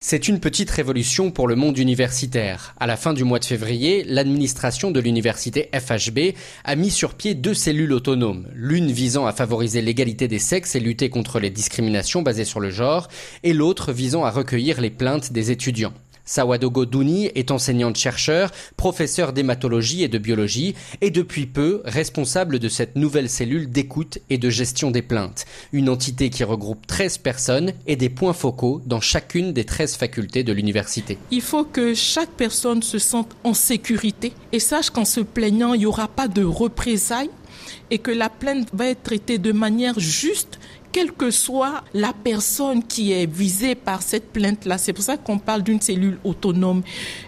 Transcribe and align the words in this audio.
C'est 0.00 0.28
une 0.28 0.40
petite 0.40 0.70
révolution 0.70 1.30
pour 1.30 1.48
le 1.48 1.56
monde 1.56 1.78
universitaire. 1.78 2.74
À 2.78 2.86
la 2.86 2.98
fin 2.98 3.14
du 3.14 3.24
mois 3.24 3.38
de 3.38 3.46
février, 3.46 4.04
l'administration 4.04 4.90
de 4.90 5.00
l'université 5.00 5.70
FHB 5.74 6.36
a 6.64 6.76
mis 6.76 6.90
sur 6.90 7.14
pied 7.14 7.34
deux 7.34 7.54
cellules 7.54 7.94
autonomes, 7.94 8.46
l'une 8.52 8.92
visant 8.92 9.24
à 9.24 9.32
favoriser 9.32 9.80
l'égalité 9.80 10.28
des 10.28 10.38
sexes 10.38 10.74
et 10.74 10.80
lutter 10.80 11.08
contre 11.08 11.40
les 11.40 11.48
discriminations 11.48 12.20
basées 12.20 12.44
sur 12.44 12.60
le 12.60 12.68
genre, 12.68 13.08
et 13.42 13.54
l'autre 13.54 13.90
visant 13.90 14.24
à 14.24 14.30
recueillir 14.30 14.82
les 14.82 14.90
plaintes 14.90 15.32
des 15.32 15.50
étudiants. 15.50 15.94
Sawadogo 16.26 16.84
Douni 16.84 17.26
est 17.34 17.52
enseignante-chercheur, 17.52 18.50
professeur 18.76 19.32
d'hématologie 19.32 20.02
et 20.02 20.08
de 20.08 20.18
biologie, 20.18 20.74
et 21.00 21.10
depuis 21.10 21.46
peu 21.46 21.80
responsable 21.84 22.58
de 22.58 22.68
cette 22.68 22.96
nouvelle 22.96 23.30
cellule 23.30 23.70
d'écoute 23.70 24.18
et 24.28 24.36
de 24.36 24.50
gestion 24.50 24.90
des 24.90 25.02
plaintes, 25.02 25.46
une 25.72 25.88
entité 25.88 26.28
qui 26.28 26.44
regroupe 26.44 26.86
13 26.86 27.18
personnes 27.18 27.72
et 27.86 27.96
des 27.96 28.08
points 28.08 28.32
focaux 28.32 28.82
dans 28.84 29.00
chacune 29.00 29.52
des 29.52 29.64
13 29.64 29.96
facultés 29.96 30.42
de 30.42 30.52
l'université. 30.52 31.16
Il 31.30 31.42
faut 31.42 31.64
que 31.64 31.94
chaque 31.94 32.30
personne 32.30 32.82
se 32.82 32.98
sente 32.98 33.36
en 33.44 33.54
sécurité 33.54 34.32
et 34.52 34.58
sache 34.58 34.90
qu'en 34.90 35.04
se 35.04 35.20
plaignant, 35.20 35.74
il 35.74 35.80
n'y 35.80 35.86
aura 35.86 36.08
pas 36.08 36.26
de 36.28 36.42
représailles 36.42 37.30
et 37.90 37.98
que 37.98 38.10
la 38.10 38.28
plainte 38.28 38.68
va 38.72 38.86
être 38.86 39.02
traitée 39.02 39.38
de 39.38 39.52
manière 39.52 39.98
juste 39.98 40.58
quelle 40.96 41.12
que 41.12 41.30
soit 41.30 41.84
la 41.92 42.14
personne 42.14 42.82
qui 42.82 43.12
est 43.12 43.30
visée 43.30 43.74
par 43.74 44.00
cette 44.00 44.32
plainte-là. 44.32 44.78
C'est 44.78 44.94
pour 44.94 45.04
ça 45.04 45.18
qu'on 45.18 45.38
parle 45.38 45.62
d'une 45.62 45.80
cellule 45.80 46.18
autonome. 46.24 46.82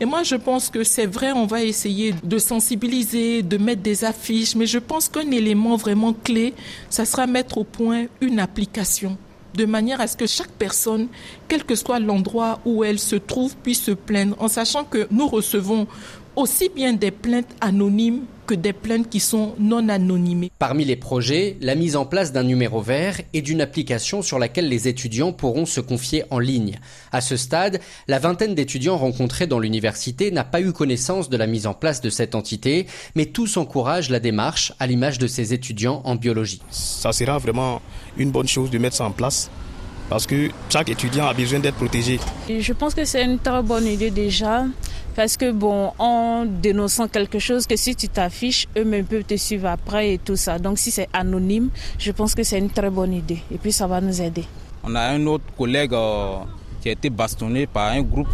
Et 0.00 0.04
moi, 0.04 0.22
je 0.22 0.34
pense 0.34 0.68
que 0.68 0.84
c'est 0.84 1.06
vrai, 1.06 1.32
on 1.32 1.46
va 1.46 1.62
essayer 1.62 2.14
de 2.22 2.36
sensibiliser, 2.36 3.42
de 3.42 3.56
mettre 3.56 3.80
des 3.80 4.04
affiches, 4.04 4.54
mais 4.54 4.66
je 4.66 4.78
pense 4.78 5.08
qu'un 5.08 5.30
élément 5.30 5.76
vraiment 5.76 6.12
clé, 6.12 6.52
ça 6.90 7.06
sera 7.06 7.26
mettre 7.26 7.56
au 7.56 7.64
point 7.64 8.04
une 8.20 8.38
application 8.38 9.16
de 9.54 9.64
manière 9.64 10.00
à 10.00 10.08
ce 10.08 10.16
que 10.16 10.26
chaque 10.26 10.50
personne, 10.50 11.06
quel 11.48 11.64
que 11.64 11.74
soit 11.74 12.00
l'endroit 12.00 12.60
où 12.64 12.84
elle 12.84 12.98
se 12.98 13.16
trouve, 13.16 13.56
puisse 13.56 13.82
se 13.82 13.92
plaindre, 13.92 14.36
en 14.40 14.48
sachant 14.48 14.84
que 14.84 15.06
nous 15.10 15.28
recevons 15.28 15.86
aussi 16.36 16.68
bien 16.74 16.92
des 16.92 17.10
plaintes 17.10 17.54
anonymes 17.60 18.22
que 18.46 18.54
des 18.54 18.72
plaintes 18.72 19.08
qui 19.08 19.20
sont 19.20 19.54
non 19.58 19.88
anonymées. 19.88 20.50
Parmi 20.58 20.84
les 20.84 20.96
projets, 20.96 21.56
la 21.60 21.74
mise 21.74 21.96
en 21.96 22.04
place 22.04 22.32
d'un 22.32 22.42
numéro 22.42 22.80
vert 22.82 23.20
et 23.32 23.40
d'une 23.40 23.60
application 23.60 24.20
sur 24.22 24.38
laquelle 24.38 24.68
les 24.68 24.86
étudiants 24.86 25.32
pourront 25.32 25.64
se 25.64 25.80
confier 25.80 26.24
en 26.30 26.38
ligne. 26.38 26.78
À 27.10 27.20
ce 27.20 27.36
stade, 27.36 27.80
la 28.06 28.18
vingtaine 28.18 28.54
d'étudiants 28.54 28.98
rencontrés 28.98 29.46
dans 29.46 29.58
l'université 29.58 30.30
n'a 30.30 30.44
pas 30.44 30.60
eu 30.60 30.72
connaissance 30.72 31.30
de 31.30 31.36
la 31.36 31.46
mise 31.46 31.66
en 31.66 31.74
place 31.74 32.00
de 32.00 32.10
cette 32.10 32.34
entité, 32.34 32.86
mais 33.14 33.26
tous 33.26 33.56
encouragent 33.56 34.10
la 34.10 34.20
démarche 34.20 34.72
à 34.78 34.86
l'image 34.86 35.18
de 35.18 35.26
ces 35.26 35.54
étudiants 35.54 36.02
en 36.04 36.16
biologie. 36.16 36.60
Ça 36.70 37.12
sera 37.12 37.38
vraiment 37.38 37.80
une 38.16 38.30
bonne 38.30 38.48
chose 38.48 38.70
de 38.70 38.78
mettre 38.78 38.96
ça 38.96 39.06
en 39.06 39.12
place 39.12 39.50
parce 40.10 40.26
que 40.26 40.50
chaque 40.68 40.90
étudiant 40.90 41.26
a 41.26 41.32
besoin 41.32 41.60
d'être 41.60 41.76
protégé. 41.76 42.20
Je 42.48 42.72
pense 42.72 42.94
que 42.94 43.04
c'est 43.04 43.24
une 43.24 43.38
très 43.38 43.62
bonne 43.62 43.86
idée 43.86 44.10
déjà 44.10 44.64
parce 45.14 45.36
que 45.36 45.52
bon, 45.52 45.92
en 45.98 46.44
dénonçant 46.44 47.08
quelque 47.08 47.38
chose, 47.38 47.66
que 47.66 47.76
si 47.76 47.94
tu 47.94 48.08
t'affiches, 48.08 48.66
eux-mêmes 48.76 49.04
peuvent 49.04 49.24
te 49.24 49.36
suivre 49.36 49.68
après 49.68 50.14
et 50.14 50.18
tout 50.18 50.36
ça. 50.36 50.58
Donc 50.58 50.78
si 50.78 50.90
c'est 50.90 51.08
anonyme, 51.12 51.70
je 51.98 52.10
pense 52.12 52.34
que 52.34 52.42
c'est 52.42 52.58
une 52.58 52.70
très 52.70 52.90
bonne 52.90 53.12
idée. 53.12 53.38
Et 53.52 53.58
puis 53.58 53.72
ça 53.72 53.86
va 53.86 54.00
nous 54.00 54.20
aider. 54.20 54.44
On 54.82 54.94
a 54.94 55.00
un 55.02 55.26
autre 55.26 55.44
collègue 55.56 55.94
euh, 55.94 56.36
qui 56.80 56.88
a 56.88 56.92
été 56.92 57.10
bastonné 57.10 57.66
par 57.66 57.92
un 57.92 58.02
groupe, 58.02 58.28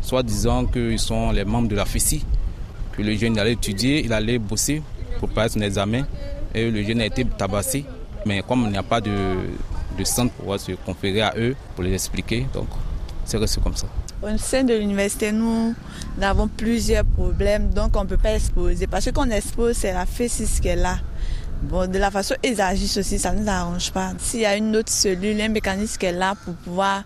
soit 0.00 0.22
disant 0.22 0.64
qu'ils 0.66 0.98
sont 0.98 1.32
les 1.32 1.44
membres 1.44 1.68
de 1.68 1.74
la 1.76 1.84
FECI, 1.84 2.24
que 2.92 3.02
le 3.02 3.14
jeune 3.16 3.38
allait 3.38 3.52
étudier, 3.52 4.04
il 4.04 4.12
allait 4.12 4.38
bosser 4.38 4.82
pour 5.18 5.28
passer 5.28 5.58
son 5.58 5.60
examen, 5.62 6.06
et 6.54 6.70
le 6.70 6.82
jeune 6.82 7.00
a 7.00 7.06
été 7.06 7.24
tabassé. 7.24 7.84
Mais 8.24 8.42
comme 8.42 8.62
il 8.66 8.70
n'y 8.70 8.78
a 8.78 8.82
pas 8.82 9.00
de, 9.00 9.10
centre 10.04 10.32
pour 10.34 10.58
se 10.58 10.72
conférer 10.72 11.20
à 11.22 11.34
eux, 11.36 11.54
pour 11.74 11.84
les 11.84 11.92
expliquer, 11.92 12.46
donc 12.54 12.68
c'est 13.24 13.36
resté 13.38 13.60
comme 13.60 13.76
ça. 13.76 13.86
Au 14.22 14.38
sein 14.38 14.64
de 14.64 14.74
l'université, 14.74 15.30
nous 15.30 15.74
avons 16.22 16.48
plusieurs 16.48 17.04
problèmes, 17.04 17.68
donc 17.68 17.96
on 17.96 18.04
ne 18.04 18.08
peut 18.08 18.16
pas 18.16 18.34
exposer. 18.34 18.86
Parce 18.86 19.10
qu'on 19.12 19.30
expose, 19.30 19.76
c'est 19.76 19.92
la 19.92 20.06
FESIS 20.06 20.58
qui 20.60 20.68
est 20.68 20.76
là. 20.76 20.98
Bon, 21.62 21.90
de 21.90 21.98
la 21.98 22.10
façon 22.10 22.34
ils 22.42 22.60
agissent 22.60 22.96
aussi, 22.96 23.18
ça 23.18 23.32
ne 23.32 23.40
nous 23.40 23.48
arrange 23.48 23.92
pas. 23.92 24.12
S'il 24.18 24.40
y 24.40 24.46
a 24.46 24.56
une 24.56 24.74
autre 24.76 24.90
cellule, 24.90 25.40
un 25.40 25.48
mécanisme 25.48 25.98
qui 25.98 26.06
est 26.06 26.12
là 26.12 26.34
pour 26.44 26.54
pouvoir 26.54 27.04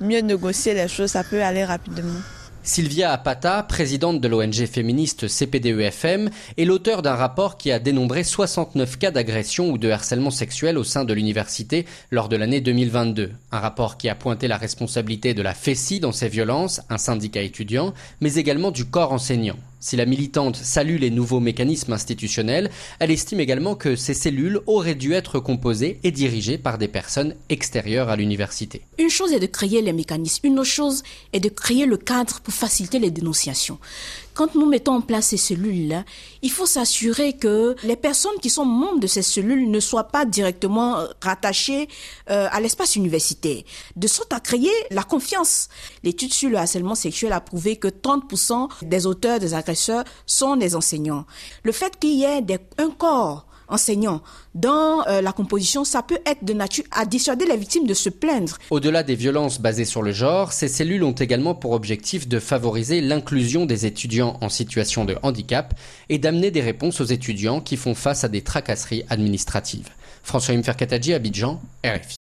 mieux 0.00 0.20
négocier 0.20 0.74
les 0.74 0.88
choses, 0.88 1.10
ça 1.10 1.24
peut 1.24 1.42
aller 1.42 1.64
rapidement. 1.64 2.20
Sylvia 2.62 3.12
Apata, 3.12 3.62
présidente 3.62 4.20
de 4.20 4.28
l'ONG 4.28 4.66
féministe 4.66 5.26
CPDEFM, 5.28 6.28
est 6.56 6.64
l'auteur 6.64 7.02
d'un 7.02 7.14
rapport 7.14 7.56
qui 7.56 7.70
a 7.70 7.78
dénombré 7.78 8.24
69 8.24 8.98
cas 8.98 9.10
d'agression 9.10 9.70
ou 9.70 9.78
de 9.78 9.88
harcèlement 9.88 10.30
sexuel 10.30 10.76
au 10.76 10.84
sein 10.84 11.04
de 11.04 11.14
l'université 11.14 11.86
lors 12.10 12.28
de 12.28 12.36
l'année 12.36 12.60
2022. 12.60 13.32
Un 13.52 13.58
rapport 13.60 13.96
qui 13.96 14.08
a 14.08 14.14
pointé 14.14 14.48
la 14.48 14.56
responsabilité 14.56 15.34
de 15.34 15.42
la 15.42 15.54
FECI 15.54 16.00
dans 16.00 16.12
ces 16.12 16.28
violences, 16.28 16.82
un 16.90 16.98
syndicat 16.98 17.42
étudiant, 17.42 17.94
mais 18.20 18.34
également 18.34 18.70
du 18.70 18.84
corps 18.84 19.12
enseignant. 19.12 19.56
Si 19.80 19.96
la 19.96 20.06
militante 20.06 20.56
salue 20.56 20.98
les 20.98 21.10
nouveaux 21.10 21.38
mécanismes 21.38 21.92
institutionnels, 21.92 22.70
elle 22.98 23.12
estime 23.12 23.38
également 23.38 23.76
que 23.76 23.94
ces 23.94 24.14
cellules 24.14 24.60
auraient 24.66 24.96
dû 24.96 25.12
être 25.12 25.38
composées 25.38 26.00
et 26.02 26.10
dirigées 26.10 26.58
par 26.58 26.78
des 26.78 26.88
personnes 26.88 27.34
extérieures 27.48 28.08
à 28.08 28.16
l'université. 28.16 28.82
Une 28.98 29.10
chose 29.10 29.32
est 29.32 29.38
de 29.38 29.46
créer 29.46 29.80
les 29.80 29.92
mécanismes, 29.92 30.48
une 30.48 30.58
autre 30.58 30.68
chose 30.68 31.02
est 31.32 31.40
de 31.40 31.48
créer 31.48 31.86
le 31.86 31.96
cadre 31.96 32.40
pour 32.40 32.52
faciliter 32.52 32.98
les 32.98 33.12
dénonciations. 33.12 33.78
Quand 34.38 34.54
nous 34.54 34.66
mettons 34.66 34.92
en 34.92 35.00
place 35.00 35.26
ces 35.26 35.36
cellules-là, 35.36 36.04
il 36.42 36.52
faut 36.52 36.64
s'assurer 36.64 37.32
que 37.32 37.74
les 37.82 37.96
personnes 37.96 38.38
qui 38.40 38.50
sont 38.50 38.64
membres 38.64 39.00
de 39.00 39.08
ces 39.08 39.22
cellules 39.22 39.68
ne 39.68 39.80
soient 39.80 40.08
pas 40.08 40.24
directement 40.24 40.98
rattachées 41.20 41.88
euh, 42.30 42.46
à 42.52 42.60
l'espace 42.60 42.94
universitaire, 42.94 43.62
de 43.96 44.06
sorte 44.06 44.32
à 44.32 44.38
créer 44.38 44.70
la 44.92 45.02
confiance. 45.02 45.68
L'étude 46.04 46.32
sur 46.32 46.50
le 46.50 46.56
harcèlement 46.56 46.94
sexuel 46.94 47.32
a 47.32 47.40
prouvé 47.40 47.78
que 47.78 47.88
30% 47.88 48.68
des 48.82 49.06
auteurs 49.06 49.40
des 49.40 49.54
sont 50.26 50.56
des 50.56 50.76
enseignants. 50.76 51.26
Le 51.62 51.72
fait 51.72 51.98
qu'il 51.98 52.14
y 52.14 52.24
ait 52.24 52.44
un 52.78 52.90
corps 52.90 53.46
enseignants 53.68 54.22
dans 54.54 55.06
euh, 55.06 55.20
la 55.20 55.32
composition, 55.32 55.84
ça 55.84 56.02
peut 56.02 56.18
être 56.26 56.44
de 56.44 56.52
nature 56.52 56.84
à 56.90 57.04
dissuader 57.04 57.44
les 57.46 57.56
victimes 57.56 57.86
de 57.86 57.94
se 57.94 58.08
plaindre. 58.08 58.58
Au-delà 58.70 59.02
des 59.02 59.14
violences 59.14 59.60
basées 59.60 59.84
sur 59.84 60.02
le 60.02 60.12
genre, 60.12 60.52
ces 60.52 60.68
cellules 60.68 61.04
ont 61.04 61.12
également 61.12 61.54
pour 61.54 61.72
objectif 61.72 62.28
de 62.28 62.40
favoriser 62.40 63.00
l'inclusion 63.00 63.66
des 63.66 63.86
étudiants 63.86 64.38
en 64.40 64.48
situation 64.48 65.04
de 65.04 65.16
handicap 65.22 65.74
et 66.08 66.18
d'amener 66.18 66.50
des 66.50 66.62
réponses 66.62 67.00
aux 67.00 67.04
étudiants 67.04 67.60
qui 67.60 67.76
font 67.76 67.94
face 67.94 68.24
à 68.24 68.28
des 68.28 68.42
tracasseries 68.42 69.04
administratives. 69.10 69.90
François 70.22 70.54
Imferkataji, 70.54 71.14
Abidjan, 71.14 71.60
RFI. 71.84 72.17